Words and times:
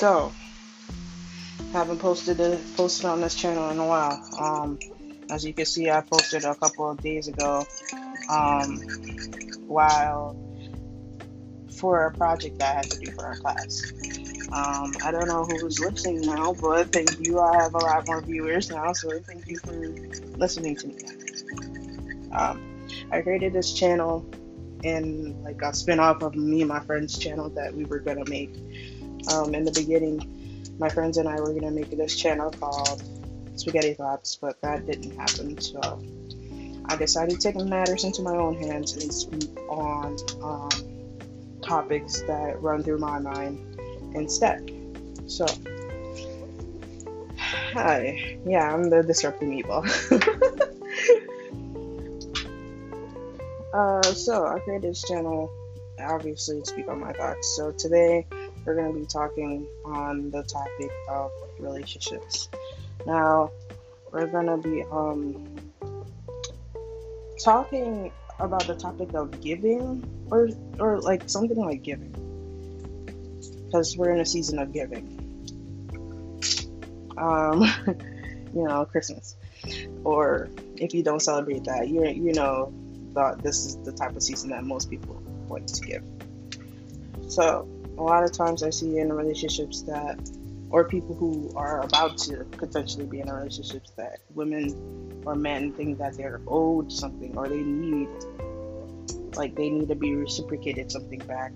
So, 0.00 0.32
haven't 1.74 1.98
posted 1.98 2.40
a, 2.40 2.58
posted 2.74 3.04
on 3.04 3.20
this 3.20 3.34
channel 3.34 3.68
in 3.68 3.78
a 3.78 3.86
while. 3.86 4.18
Um, 4.40 4.78
as 5.28 5.44
you 5.44 5.52
can 5.52 5.66
see, 5.66 5.90
I 5.90 6.00
posted 6.00 6.42
a 6.44 6.54
couple 6.54 6.90
of 6.90 7.02
days 7.02 7.28
ago. 7.28 7.66
Um, 8.30 8.80
while 9.66 10.38
for 11.76 12.06
a 12.06 12.12
project 12.12 12.60
that 12.60 12.72
I 12.72 12.76
had 12.76 12.90
to 12.92 12.98
do 12.98 13.10
for 13.12 13.26
our 13.26 13.36
class. 13.36 13.92
Um, 14.50 14.94
I 15.04 15.10
don't 15.10 15.28
know 15.28 15.44
who's 15.44 15.78
listening 15.78 16.22
now, 16.22 16.54
but 16.54 16.90
thank 16.94 17.20
you. 17.20 17.38
I 17.38 17.62
have 17.62 17.74
a 17.74 17.78
lot 17.78 18.06
more 18.06 18.22
viewers 18.22 18.70
now, 18.70 18.94
so 18.94 19.10
thank 19.20 19.46
you 19.48 19.58
for 19.58 19.74
listening 20.38 20.76
to 20.76 20.86
me. 20.88 22.30
Um, 22.32 22.88
I 23.12 23.20
created 23.20 23.52
this 23.52 23.74
channel 23.74 24.24
in 24.82 25.42
like 25.42 25.60
a 25.60 25.74
spin-off 25.74 26.22
of 26.22 26.34
me 26.34 26.62
and 26.62 26.70
my 26.70 26.80
friend's 26.80 27.18
channel 27.18 27.50
that 27.50 27.74
we 27.74 27.84
were 27.84 27.98
gonna 27.98 28.24
make. 28.30 28.56
Um, 29.28 29.54
in 29.54 29.64
the 29.64 29.72
beginning, 29.72 30.76
my 30.78 30.88
friends 30.88 31.18
and 31.18 31.28
I 31.28 31.38
were 31.40 31.52
gonna 31.52 31.70
make 31.70 31.90
this 31.90 32.16
channel 32.16 32.50
called 32.50 33.02
Spaghetti 33.56 33.94
Thoughts, 33.94 34.36
but 34.36 34.60
that 34.62 34.86
didn't 34.86 35.16
happen. 35.16 35.60
So 35.60 36.00
I 36.86 36.96
decided 36.96 37.40
to 37.40 37.52
take 37.52 37.56
matters 37.56 38.04
into 38.04 38.22
my 38.22 38.34
own 38.34 38.56
hands 38.56 38.96
and 38.96 39.12
speak 39.12 39.50
on 39.68 40.16
um, 40.42 40.70
topics 41.62 42.22
that 42.22 42.60
run 42.62 42.82
through 42.82 42.98
my 42.98 43.18
mind 43.18 44.14
instead. 44.14 44.70
So, 45.26 45.46
hi, 47.36 48.38
yeah, 48.46 48.74
I'm 48.74 48.90
the 48.90 49.02
disrupting 49.02 49.52
evil. 49.52 49.84
uh, 53.74 54.02
so 54.02 54.46
I 54.46 54.58
created 54.60 54.90
this 54.90 55.02
channel 55.02 55.50
obviously 56.00 56.60
to 56.60 56.66
speak 56.66 56.88
on 56.88 57.00
my 57.00 57.12
thoughts. 57.12 57.56
So 57.56 57.72
today 57.72 58.26
we're 58.64 58.74
going 58.74 58.92
to 58.92 58.98
be 58.98 59.06
talking 59.06 59.66
on 59.84 60.30
the 60.30 60.42
topic 60.42 60.90
of 61.08 61.30
relationships. 61.58 62.48
Now, 63.06 63.50
we're 64.12 64.26
going 64.26 64.46
to 64.46 64.56
be 64.56 64.82
um 64.90 65.56
talking 67.42 68.12
about 68.38 68.66
the 68.66 68.74
topic 68.74 69.14
of 69.14 69.40
giving 69.40 70.04
or 70.30 70.48
or 70.78 71.00
like 71.00 71.28
something 71.28 71.56
like 71.56 71.82
giving. 71.82 72.14
Because 73.66 73.96
we're 73.96 74.10
in 74.10 74.20
a 74.20 74.26
season 74.26 74.58
of 74.58 74.72
giving. 74.72 75.16
Um 77.16 77.62
you 78.54 78.64
know 78.64 78.84
christmas. 78.84 79.36
Or 80.04 80.48
if 80.76 80.94
you 80.94 81.02
don't 81.02 81.20
celebrate 81.20 81.64
that 81.64 81.88
you 81.88 82.06
you 82.06 82.32
know 82.32 82.72
this 83.42 83.66
is 83.66 83.76
the 83.82 83.92
type 83.92 84.16
of 84.16 84.22
season 84.22 84.50
that 84.50 84.64
most 84.64 84.88
people 84.90 85.22
like 85.48 85.66
to 85.66 85.80
give. 85.80 86.04
So 87.28 87.68
a 88.00 88.02
lot 88.02 88.24
of 88.24 88.32
times 88.32 88.62
i 88.62 88.70
see 88.70 88.98
in 88.98 89.12
relationships 89.12 89.82
that 89.82 90.18
or 90.70 90.84
people 90.84 91.14
who 91.14 91.52
are 91.54 91.82
about 91.82 92.16
to 92.16 92.44
potentially 92.56 93.06
be 93.06 93.20
in 93.20 93.28
relationships 93.28 93.90
that 93.96 94.20
women 94.34 95.22
or 95.26 95.34
men 95.34 95.72
think 95.72 95.98
that 95.98 96.16
they're 96.16 96.40
owed 96.46 96.90
something 96.90 97.36
or 97.36 97.48
they 97.48 97.62
need 97.62 98.08
like 99.36 99.54
they 99.54 99.68
need 99.68 99.88
to 99.88 99.94
be 99.94 100.14
reciprocated 100.14 100.90
something 100.90 101.18
back 101.20 101.52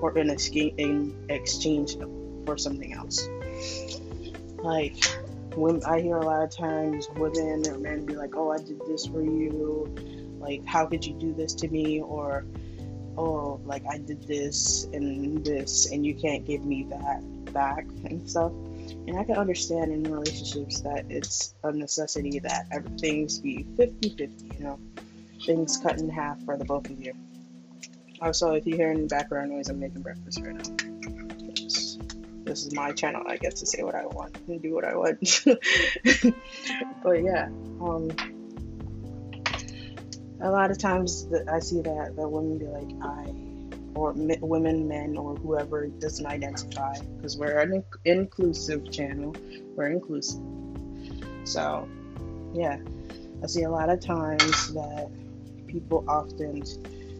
or 0.00 0.16
in 0.18 0.30
exchange 0.30 1.96
for 2.44 2.58
something 2.58 2.92
else. 2.92 3.28
Like 4.58 4.96
when 5.54 5.82
I 5.84 6.00
hear 6.00 6.16
a 6.16 6.24
lot 6.24 6.42
of 6.42 6.50
times 6.50 7.08
women 7.16 7.68
or 7.68 7.78
men 7.78 8.04
be 8.04 8.14
like, 8.14 8.36
"Oh, 8.36 8.50
I 8.50 8.58
did 8.58 8.80
this 8.86 9.06
for 9.06 9.22
you," 9.22 9.94
like, 10.40 10.64
"How 10.64 10.86
could 10.86 11.04
you 11.04 11.14
do 11.14 11.32
this 11.32 11.54
to 11.54 11.68
me?" 11.68 12.00
or 12.00 12.44
"Oh, 13.16 13.60
like 13.64 13.84
I 13.90 13.98
did 13.98 14.26
this 14.26 14.84
and 14.92 15.44
this, 15.44 15.90
and 15.90 16.04
you 16.04 16.14
can't 16.14 16.44
give 16.44 16.64
me 16.64 16.84
that 16.90 17.52
back," 17.52 17.84
and 18.04 18.28
stuff. 18.28 18.52
And 19.06 19.16
I 19.16 19.24
can 19.24 19.36
understand 19.36 19.92
in 19.92 20.04
relationships 20.04 20.80
that 20.80 21.06
it's 21.08 21.54
a 21.64 21.72
necessity 21.72 22.38
that 22.40 22.66
things 22.98 23.38
be 23.38 23.66
50 23.76 24.10
50, 24.10 24.56
you 24.58 24.64
know 24.64 24.78
things 25.44 25.76
cut 25.76 25.98
in 25.98 26.08
half 26.08 26.42
for 26.44 26.56
the 26.56 26.64
both 26.64 26.88
of 26.88 27.00
you. 27.00 27.14
Also, 28.20 28.52
if 28.52 28.66
you 28.66 28.76
hear 28.76 28.90
any 28.90 29.06
background 29.06 29.50
noise, 29.50 29.68
I'm 29.68 29.80
making 29.80 30.02
breakfast 30.02 30.40
right 30.40 30.54
now. 30.54 30.62
This, 31.54 31.98
this 32.44 32.66
is 32.66 32.72
my 32.72 32.92
channel. 32.92 33.24
I 33.26 33.36
get 33.36 33.56
to 33.56 33.66
say 33.66 33.82
what 33.82 33.94
I 33.94 34.06
want 34.06 34.36
and 34.46 34.62
do 34.62 34.74
what 34.74 34.84
I 34.84 34.94
want. 34.94 35.42
but 37.02 37.22
yeah, 37.22 37.48
um, 37.80 38.10
a 40.42 40.50
lot 40.50 40.70
of 40.70 40.78
times 40.78 41.28
I 41.50 41.60
see 41.60 41.80
that 41.82 42.16
that 42.16 42.28
women 42.28 42.58
be 42.58 42.66
like, 42.66 42.90
I 43.02 43.32
or 43.94 44.12
women, 44.12 44.88
men, 44.88 45.16
or 45.16 45.36
whoever 45.36 45.86
doesn't 45.86 46.26
identify 46.26 46.94
because 47.16 47.36
we're 47.36 47.58
an 47.58 47.84
inclusive 48.04 48.90
channel. 48.90 49.34
We're 49.76 49.90
inclusive. 49.90 50.40
So, 51.44 51.86
yeah, 52.54 52.78
I 53.42 53.46
see 53.46 53.64
a 53.64 53.70
lot 53.70 53.90
of 53.90 54.00
times 54.00 54.72
that 54.74 55.10
people 55.66 56.04
often 56.08 56.62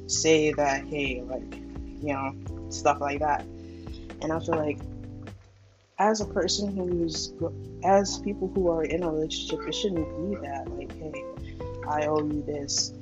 say 0.08 0.52
that, 0.52 0.86
hey, 0.86 1.22
like, 1.22 1.54
you 2.00 2.14
know, 2.14 2.34
stuff 2.70 3.00
like 3.00 3.20
that. 3.20 3.42
And 4.22 4.32
I 4.32 4.40
feel 4.40 4.56
like, 4.56 4.78
as 5.98 6.20
a 6.20 6.26
person 6.26 6.74
who's, 6.74 7.34
as 7.84 8.18
people 8.20 8.48
who 8.54 8.70
are 8.70 8.84
in 8.84 9.02
a 9.02 9.10
relationship, 9.10 9.68
it 9.68 9.74
shouldn't 9.74 10.08
be 10.30 10.36
that, 10.36 10.68
like, 10.70 10.92
hey, 10.96 11.24
I 11.86 12.06
owe 12.06 12.24
you 12.24 12.42
this 12.46 12.94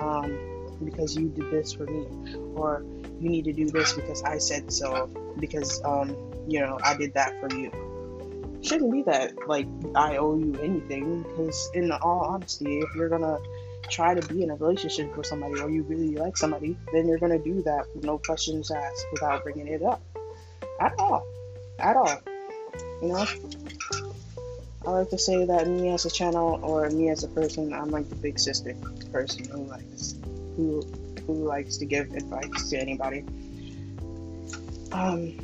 um, 0.00 0.38
because 0.84 1.16
you 1.16 1.28
did 1.28 1.50
this 1.50 1.72
for 1.72 1.86
me, 1.86 2.06
or 2.54 2.84
you 3.20 3.28
need 3.28 3.44
to 3.44 3.52
do 3.52 3.68
this 3.70 3.92
because 3.92 4.22
I 4.22 4.38
said 4.38 4.72
so, 4.72 5.08
because, 5.38 5.82
um, 5.84 6.16
you 6.48 6.60
know, 6.60 6.78
I 6.82 6.96
did 6.96 7.14
that 7.14 7.40
for 7.40 7.54
you. 7.56 7.70
Shouldn't 8.62 8.92
be 8.92 9.02
that, 9.02 9.34
like, 9.46 9.66
I 9.94 10.16
owe 10.16 10.38
you 10.38 10.58
anything, 10.62 11.22
because, 11.22 11.70
in 11.74 11.92
all 11.92 12.20
honesty, 12.20 12.78
if 12.78 12.94
you're 12.94 13.08
gonna 13.08 13.38
try 13.90 14.14
to 14.14 14.26
be 14.34 14.42
in 14.42 14.50
a 14.50 14.56
relationship 14.56 15.14
with 15.16 15.26
somebody 15.26 15.60
or 15.60 15.70
you 15.70 15.82
really 15.82 16.16
like 16.16 16.36
somebody, 16.36 16.76
then 16.92 17.06
you're 17.06 17.18
gonna 17.18 17.38
do 17.38 17.62
that 17.62 17.84
with 17.94 18.04
no 18.04 18.18
questions 18.18 18.70
asked 18.70 19.06
without 19.12 19.42
bringing 19.42 19.68
it 19.68 19.82
up 19.82 20.02
at 20.80 20.94
all, 20.98 21.26
at 21.78 21.96
all. 21.96 22.20
You 23.02 23.08
know, 23.08 23.26
I 24.86 24.90
like 24.90 25.10
to 25.10 25.18
say 25.18 25.44
that 25.46 25.66
me 25.66 25.90
as 25.90 26.04
a 26.04 26.10
channel 26.10 26.60
or 26.62 26.90
me 26.90 27.08
as 27.08 27.24
a 27.24 27.28
person, 27.28 27.72
I'm 27.72 27.90
like 27.90 28.08
the 28.10 28.16
big 28.16 28.38
sister 28.38 28.74
person 29.12 29.48
who 29.48 29.64
likes 29.64 30.14
who 30.56 30.82
who 31.26 31.44
likes 31.44 31.78
to 31.78 31.86
give 31.86 32.12
advice 32.12 32.68
to 32.70 32.78
anybody. 32.78 33.24
Um, 34.92 35.38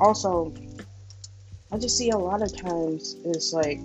also, 0.00 0.52
I 1.72 1.78
just 1.78 1.96
see 1.96 2.10
a 2.10 2.18
lot 2.18 2.42
of 2.42 2.54
times 2.56 3.16
it's 3.24 3.52
like 3.52 3.80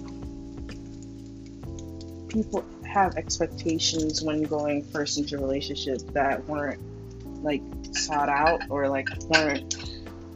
people 2.28 2.64
have 2.86 3.16
expectations 3.16 4.22
when 4.22 4.44
going 4.44 4.84
first 4.84 5.18
into 5.18 5.38
a 5.38 5.40
relationship 5.40 6.00
that 6.14 6.46
weren't 6.48 6.82
like 7.44 7.62
sought 7.94 8.30
out 8.30 8.62
or 8.70 8.88
like 8.90 9.08
weren't 9.30 9.76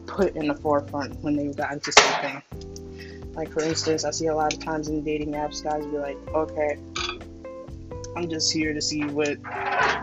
put 0.07 0.35
in 0.35 0.47
the 0.47 0.55
forefront 0.55 1.19
when 1.21 1.35
they 1.35 1.47
got 1.53 1.73
into 1.73 1.91
something. 1.91 2.41
Like 3.33 3.51
for 3.51 3.63
instance, 3.63 4.05
I 4.05 4.11
see 4.11 4.27
a 4.27 4.35
lot 4.35 4.53
of 4.53 4.59
times 4.59 4.89
in 4.89 5.03
dating 5.03 5.31
apps, 5.31 5.63
guys 5.63 5.85
be 5.85 5.97
like, 5.97 6.17
"Okay, 6.29 6.77
I'm 8.15 8.29
just 8.29 8.51
here 8.51 8.73
to 8.73 8.81
see 8.81 9.03
what 9.05 9.37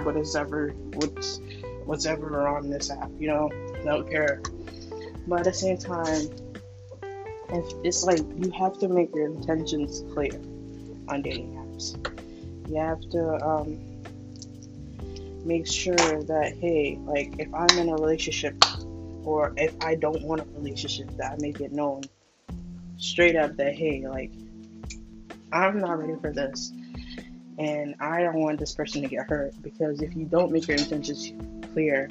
what 0.04 0.16
is 0.16 0.34
ever 0.34 0.70
what's 0.94 1.40
what's 1.84 2.06
ever 2.06 2.48
on 2.48 2.70
this 2.70 2.90
app," 2.90 3.10
you 3.18 3.28
know, 3.28 3.48
don't 3.84 4.08
care. 4.10 4.40
But 5.26 5.40
at 5.40 5.44
the 5.44 5.52
same 5.52 5.78
time, 5.78 6.28
it's 7.84 8.04
like 8.04 8.20
you 8.36 8.50
have 8.52 8.78
to 8.78 8.88
make 8.88 9.14
your 9.14 9.26
intentions 9.26 10.04
clear 10.12 10.32
on 11.08 11.22
dating 11.22 11.54
apps 11.54 12.20
you 12.70 12.76
have 12.76 13.00
to 13.10 13.44
um, 13.44 13.78
make 15.44 15.66
sure 15.66 15.96
that 15.96 16.54
hey 16.60 16.98
like 17.04 17.34
if 17.38 17.52
i'm 17.54 17.78
in 17.78 17.88
a 17.88 17.94
relationship 17.94 18.54
or 19.24 19.52
if 19.56 19.74
i 19.80 19.94
don't 19.94 20.22
want 20.22 20.40
a 20.40 20.44
relationship 20.50 21.08
that 21.16 21.32
i 21.32 21.36
make 21.38 21.60
it 21.60 21.72
known 21.72 22.02
straight 23.00 23.36
up 23.36 23.56
that 23.56 23.74
hey 23.74 24.06
like 24.06 24.30
i'm 25.52 25.80
not 25.80 25.98
ready 25.98 26.14
for 26.20 26.32
this 26.32 26.72
and 27.58 27.94
i 28.00 28.22
don't 28.22 28.40
want 28.40 28.58
this 28.58 28.74
person 28.74 29.02
to 29.02 29.08
get 29.08 29.26
hurt 29.28 29.52
because 29.62 30.00
if 30.02 30.14
you 30.14 30.24
don't 30.24 30.52
make 30.52 30.68
your 30.68 30.76
intentions 30.76 31.32
clear 31.72 32.08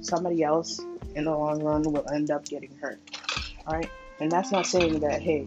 somebody 0.00 0.42
else 0.42 0.80
in 1.14 1.24
the 1.24 1.30
long 1.30 1.62
run 1.62 1.82
will 1.82 2.08
end 2.10 2.30
up 2.30 2.44
getting 2.44 2.74
hurt 2.76 3.00
all 3.66 3.74
right 3.74 3.90
and 4.20 4.30
that's 4.30 4.52
not 4.52 4.66
saying 4.66 5.00
that 5.00 5.20
hey 5.20 5.44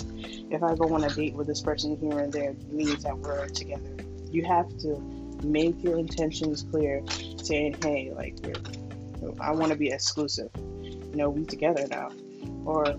if 0.50 0.63
i 0.63 0.75
go 0.75 0.94
on 0.94 1.04
a 1.04 1.10
date 1.10 1.33
with 1.33 1.48
this 1.48 1.62
person 1.62 1.95
here 1.98 2.19
and 2.19 2.33
there 2.33 2.54
means 2.72 3.04
that 3.04 3.18
we're 3.18 3.48
together 3.50 3.95
you 4.31 4.44
have 4.45 4.68
to 4.80 5.00
make 5.44 5.83
your 5.83 5.98
intentions 5.98 6.63
clear, 6.72 7.04
saying, 7.38 7.75
"Hey, 7.81 8.12
like, 8.16 8.38
I 9.39 9.51
want 9.51 9.72
to 9.72 9.78
be 9.78 9.92
exclusive. 9.92 10.50
You 10.56 11.16
know, 11.16 11.30
we 11.30 11.45
together 11.45 11.86
now." 11.88 12.10
Or, 12.66 12.95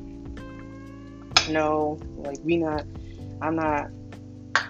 no, 1.48 1.98
like, 2.16 2.38
we 2.42 2.56
not. 2.58 2.84
I'm 3.40 3.56
not. 3.56 3.90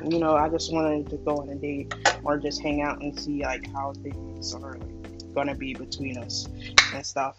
You 0.04 0.18
know, 0.18 0.34
I 0.34 0.48
just 0.48 0.72
wanted 0.72 1.08
to 1.10 1.16
go 1.18 1.38
on 1.38 1.48
a 1.50 1.54
date 1.54 1.94
or 2.24 2.38
just 2.38 2.60
hang 2.62 2.82
out 2.82 3.00
and 3.00 3.18
see 3.18 3.42
like 3.42 3.66
how 3.72 3.92
things 4.02 4.54
are 4.54 4.76
like, 4.78 5.34
gonna 5.34 5.54
be 5.54 5.74
between 5.74 6.18
us 6.18 6.48
and 6.94 7.04
stuff 7.06 7.36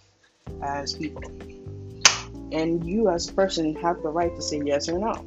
as 0.62 0.94
people. 0.94 1.24
and 2.52 2.86
you 2.86 3.10
as 3.10 3.30
a 3.30 3.34
person 3.34 3.76
have 3.76 4.02
the 4.02 4.10
right 4.10 4.34
to 4.36 4.42
say 4.42 4.62
yes 4.64 4.88
or 4.88 5.00
no. 5.00 5.26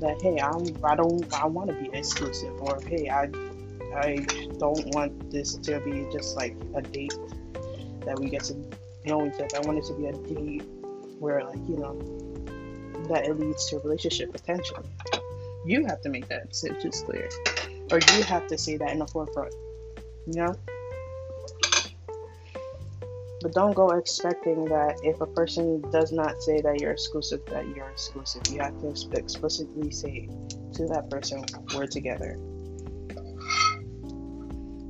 That 0.00 0.20
hey, 0.22 0.40
I'm 0.40 0.76
I 0.84 0.96
don't 0.96 1.32
I 1.32 1.46
want 1.46 1.70
to 1.70 1.74
be 1.76 1.90
exclusive, 1.96 2.54
or 2.60 2.80
hey, 2.86 3.08
I 3.08 3.28
I 3.94 4.26
don't 4.58 4.94
want 4.94 5.30
this 5.30 5.54
to 5.54 5.80
be 5.80 6.06
just 6.12 6.36
like 6.36 6.56
a 6.74 6.82
date 6.82 7.14
that 8.04 8.18
we 8.18 8.28
get 8.30 8.44
to 8.44 8.56
know 9.04 9.26
each 9.26 9.34
other. 9.34 9.56
I 9.56 9.60
want 9.60 9.78
it 9.78 9.84
to 9.84 9.94
be 9.94 10.06
a 10.06 10.12
date 10.12 10.64
where 11.18 11.44
like 11.44 11.60
you 11.68 11.76
know 11.76 11.96
that 13.08 13.26
it 13.26 13.38
leads 13.38 13.68
to 13.70 13.78
relationship 13.78 14.32
potentially. 14.32 14.88
You 15.64 15.86
have 15.86 16.00
to 16.02 16.08
make 16.08 16.28
that 16.28 16.48
decision 16.48 16.90
clear, 17.04 17.28
or 17.90 17.98
you 17.98 18.22
have 18.24 18.46
to 18.48 18.58
say 18.58 18.76
that 18.76 18.90
in 18.90 18.98
the 18.98 19.06
forefront. 19.06 19.54
You 20.26 20.34
know. 20.34 20.54
But 23.42 23.54
don't 23.54 23.74
go 23.74 23.90
expecting 23.90 24.64
that 24.66 25.00
if 25.02 25.20
a 25.20 25.26
person 25.26 25.80
does 25.90 26.12
not 26.12 26.40
say 26.42 26.60
that 26.60 26.78
you're 26.80 26.92
exclusive, 26.92 27.40
that 27.46 27.66
you're 27.74 27.90
exclusive. 27.90 28.42
You 28.50 28.60
have 28.60 28.80
to 28.80 28.88
explicitly 29.16 29.90
say 29.90 30.28
to 30.74 30.86
that 30.86 31.10
person, 31.10 31.44
we're 31.74 31.86
together. 31.86 32.38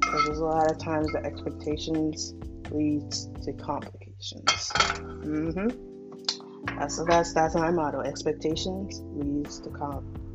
Because 0.00 0.24
there's 0.26 0.38
a 0.38 0.44
lot 0.44 0.70
of 0.70 0.78
times 0.78 1.10
the 1.12 1.24
expectations 1.24 2.34
leads 2.70 3.28
to 3.44 3.52
complications. 3.54 4.50
Mm-hmm. 4.50 5.91
That's 6.66 7.02
that's 7.04 7.32
that's 7.32 7.54
my 7.54 7.70
motto. 7.70 8.00
Expectations 8.00 9.00
leads 9.14 9.60
to 9.60 9.70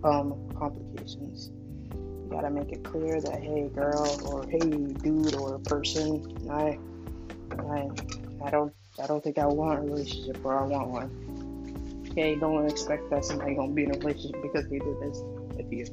um 0.04 0.36
complications. 0.58 1.52
You 1.94 2.28
gotta 2.30 2.50
make 2.50 2.72
it 2.72 2.84
clear 2.84 3.22
that 3.22 3.42
hey 3.42 3.70
girl 3.74 4.06
or 4.26 4.46
hey 4.48 4.60
dude 4.60 5.36
or 5.36 5.60
person, 5.60 6.50
I 6.52 6.78
I, 7.60 7.90
I 8.46 8.50
don't 8.50 8.74
I 9.02 9.08
don't 9.08 9.24
think 9.24 9.38
I 9.38 9.46
want 9.46 9.80
a 9.80 9.82
relationship 9.84 10.44
or 10.44 10.58
I 10.58 10.64
want 10.66 10.90
one. 10.90 12.08
Okay, 12.12 12.36
don't 12.36 12.70
expect 12.70 13.10
that 13.10 13.24
somebody 13.24 13.56
gonna 13.56 13.72
be 13.72 13.84
in 13.84 13.96
a 13.96 14.00
relationship 14.00 14.42
because 14.42 14.68
they 14.70 14.80
did 14.80 15.00
this 15.00 15.22
with 15.56 15.72
you. 15.72 15.86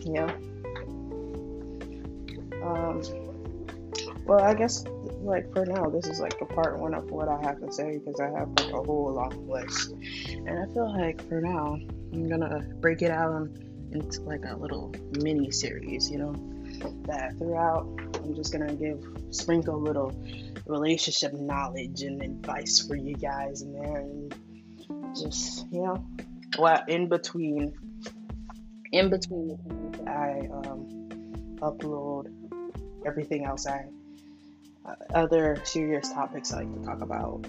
Yeah. 0.00 0.30
Um. 2.62 3.02
Well, 4.26 4.40
I 4.40 4.54
guess 4.54 4.84
like 5.26 5.52
for 5.52 5.66
now, 5.66 5.88
this 5.90 6.06
is 6.06 6.20
like 6.20 6.40
a 6.40 6.46
part 6.46 6.78
one 6.78 6.94
of 6.94 7.10
what 7.10 7.28
I 7.28 7.40
have 7.42 7.60
to 7.60 7.72
say 7.72 7.98
because 7.98 8.20
I 8.20 8.30
have 8.30 8.48
like 8.58 8.72
a 8.72 8.82
whole 8.82 9.12
long 9.12 9.48
list, 9.48 9.92
and 10.28 10.58
I 10.58 10.72
feel 10.72 10.92
like 10.96 11.26
for 11.28 11.40
now 11.40 11.78
I'm 12.12 12.28
gonna 12.28 12.66
break 12.80 13.02
it 13.02 13.10
out 13.10 13.48
into 13.92 14.22
like 14.22 14.44
a 14.46 14.56
little 14.56 14.94
mini 15.20 15.50
series, 15.50 16.10
you 16.10 16.18
know, 16.18 16.34
that 17.06 17.36
throughout 17.38 17.86
I'm 18.22 18.34
just 18.34 18.52
gonna 18.52 18.74
give 18.74 19.04
sprinkle 19.30 19.80
little 19.80 20.12
relationship 20.66 21.32
knowledge 21.34 22.02
and 22.02 22.22
advice 22.22 22.86
for 22.86 22.96
you 22.96 23.14
guys 23.14 23.62
in 23.62 23.72
there, 23.72 23.98
and 23.98 24.34
just 25.16 25.66
you 25.72 25.82
know, 25.82 26.06
what 26.56 26.88
in 26.88 27.08
between, 27.08 27.74
in 28.92 29.10
between 29.10 29.58
I 30.06 30.48
um, 30.52 31.58
upload 31.60 32.32
everything 33.04 33.44
else 33.44 33.66
I 33.66 33.86
other 35.14 35.60
serious 35.64 36.10
topics 36.10 36.52
I 36.52 36.62
like 36.62 36.74
to 36.74 36.84
talk 36.84 37.00
about. 37.02 37.46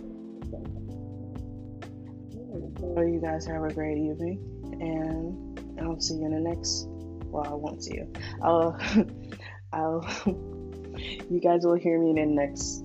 So 2.80 3.02
you 3.02 3.20
guys 3.22 3.46
have 3.46 3.64
a 3.64 3.74
great 3.74 3.98
evening, 3.98 4.40
and 4.80 5.80
I'll 5.82 6.00
see 6.00 6.16
you 6.16 6.26
in 6.26 6.32
the 6.32 6.50
next. 6.50 6.88
Well, 7.30 7.46
I 7.46 7.54
won't 7.54 7.84
see 7.84 7.96
you. 7.96 8.14
I'll 8.42 8.80
I'll 9.74 10.06
you 11.30 11.40
guys 11.42 11.66
will 11.66 11.76
hear 11.76 12.00
me 12.00 12.10
in 12.10 12.16
the 12.16 12.46
next 12.46 12.84